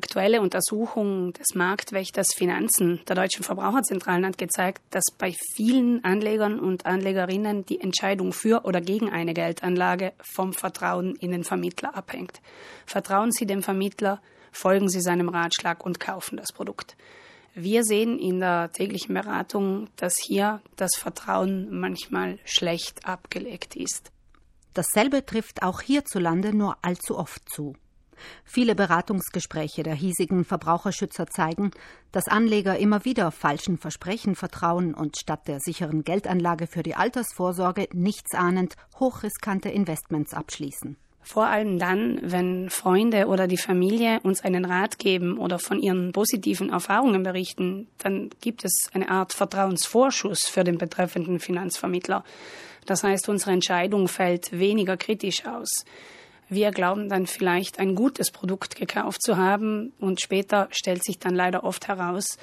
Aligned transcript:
aktuelle 0.00 0.40
Untersuchung 0.40 1.34
des 1.34 1.54
Marktwächters 1.54 2.32
Finanzen 2.34 3.02
der 3.06 3.16
Deutschen 3.16 3.44
Verbraucherzentralen 3.44 4.24
hat 4.24 4.38
gezeigt, 4.38 4.82
dass 4.88 5.04
bei 5.18 5.34
vielen 5.54 6.02
Anlegern 6.04 6.58
und 6.58 6.86
Anlegerinnen 6.86 7.66
die 7.66 7.82
Entscheidung 7.82 8.32
für 8.32 8.64
oder 8.64 8.80
gegen 8.80 9.10
eine 9.10 9.34
Geldanlage 9.34 10.14
vom 10.22 10.54
Vertrauen 10.54 11.16
in 11.16 11.32
den 11.32 11.44
Vermittler 11.44 11.94
abhängt. 11.94 12.40
Vertrauen 12.86 13.30
Sie 13.30 13.44
dem 13.44 13.62
Vermittler, 13.62 14.22
folgen 14.52 14.88
Sie 14.88 15.02
seinem 15.02 15.28
Ratschlag 15.28 15.84
und 15.84 16.00
kaufen 16.00 16.38
das 16.38 16.50
Produkt. 16.50 16.96
Wir 17.54 17.84
sehen 17.84 18.18
in 18.18 18.40
der 18.40 18.72
täglichen 18.72 19.14
Beratung, 19.14 19.88
dass 19.96 20.16
hier 20.16 20.62
das 20.76 20.92
Vertrauen 20.96 21.78
manchmal 21.78 22.38
schlecht 22.46 23.04
abgelegt 23.06 23.76
ist. 23.76 24.12
Dasselbe 24.72 25.26
trifft 25.26 25.62
auch 25.62 25.82
hierzulande 25.82 26.56
nur 26.56 26.78
allzu 26.80 27.18
oft 27.18 27.46
zu. 27.50 27.74
Viele 28.44 28.74
Beratungsgespräche 28.74 29.82
der 29.82 29.94
hiesigen 29.94 30.44
Verbraucherschützer 30.44 31.26
zeigen, 31.26 31.70
dass 32.12 32.28
Anleger 32.28 32.78
immer 32.78 33.04
wieder 33.04 33.30
falschen 33.30 33.78
Versprechen 33.78 34.34
vertrauen 34.34 34.94
und 34.94 35.16
statt 35.18 35.48
der 35.48 35.60
sicheren 35.60 36.04
Geldanlage 36.04 36.66
für 36.66 36.82
die 36.82 36.94
Altersvorsorge 36.94 37.88
nichtsahnend 37.92 38.76
hochriskante 38.98 39.68
Investments 39.68 40.34
abschließen. 40.34 40.96
Vor 41.22 41.46
allem 41.46 41.78
dann, 41.78 42.18
wenn 42.22 42.70
Freunde 42.70 43.26
oder 43.26 43.46
die 43.46 43.58
Familie 43.58 44.20
uns 44.22 44.42
einen 44.42 44.64
Rat 44.64 44.98
geben 44.98 45.38
oder 45.38 45.58
von 45.58 45.80
ihren 45.80 46.12
positiven 46.12 46.70
Erfahrungen 46.70 47.22
berichten, 47.22 47.88
dann 47.98 48.30
gibt 48.40 48.64
es 48.64 48.88
eine 48.94 49.10
Art 49.10 49.32
Vertrauensvorschuss 49.32 50.48
für 50.48 50.64
den 50.64 50.78
betreffenden 50.78 51.38
Finanzvermittler. 51.38 52.24
Das 52.86 53.04
heißt, 53.04 53.28
unsere 53.28 53.52
Entscheidung 53.52 54.08
fällt 54.08 54.58
weniger 54.58 54.96
kritisch 54.96 55.44
aus. 55.46 55.84
Wir 56.52 56.72
glauben 56.72 57.08
dann 57.08 57.28
vielleicht 57.28 57.78
ein 57.78 57.94
gutes 57.94 58.32
Produkt 58.32 58.74
gekauft 58.74 59.22
zu 59.22 59.36
haben 59.36 59.92
und 60.00 60.20
später 60.20 60.66
stellt 60.72 61.04
sich 61.04 61.20
dann 61.20 61.36
leider 61.36 61.62
oft 61.62 61.86
heraus, 61.86 62.38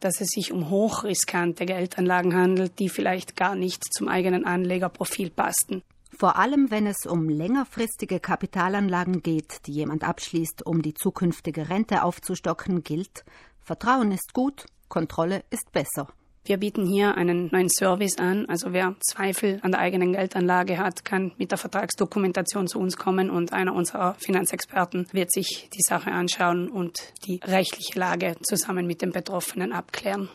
dass 0.00 0.20
es 0.20 0.28
sich 0.28 0.52
um 0.52 0.68
hochriskante 0.68 1.64
Geldanlagen 1.64 2.34
handelt, 2.34 2.78
die 2.78 2.90
vielleicht 2.90 3.34
gar 3.34 3.54
nicht 3.54 3.82
zum 3.94 4.08
eigenen 4.08 4.44
Anlegerprofil 4.44 5.30
passten. 5.30 5.82
Vor 6.18 6.36
allem, 6.36 6.70
wenn 6.70 6.86
es 6.86 7.06
um 7.06 7.30
längerfristige 7.30 8.20
Kapitalanlagen 8.20 9.22
geht, 9.22 9.66
die 9.66 9.72
jemand 9.72 10.04
abschließt, 10.04 10.66
um 10.66 10.82
die 10.82 10.92
zukünftige 10.92 11.70
Rente 11.70 12.02
aufzustocken, 12.02 12.82
gilt, 12.82 13.24
Vertrauen 13.62 14.12
ist 14.12 14.34
gut, 14.34 14.66
Kontrolle 14.90 15.44
ist 15.48 15.72
besser. 15.72 16.08
Wir 16.46 16.58
bieten 16.58 16.86
hier 16.86 17.16
einen 17.16 17.48
neuen 17.50 17.68
Service 17.68 18.18
an. 18.18 18.46
Also 18.48 18.72
wer 18.72 18.94
Zweifel 19.00 19.58
an 19.62 19.72
der 19.72 19.80
eigenen 19.80 20.12
Geldanlage 20.12 20.78
hat, 20.78 21.04
kann 21.04 21.32
mit 21.38 21.50
der 21.50 21.58
Vertragsdokumentation 21.58 22.68
zu 22.68 22.78
uns 22.78 22.96
kommen 22.96 23.30
und 23.30 23.52
einer 23.52 23.74
unserer 23.74 24.14
Finanzexperten 24.14 25.08
wird 25.10 25.32
sich 25.32 25.68
die 25.74 25.82
Sache 25.82 26.12
anschauen 26.12 26.68
und 26.68 26.96
die 27.26 27.40
rechtliche 27.42 27.98
Lage 27.98 28.36
zusammen 28.42 28.86
mit 28.86 29.02
dem 29.02 29.10
Betroffenen 29.10 29.72
abklären. 29.72 30.28